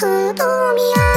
[0.00, 1.09] ふと見上げ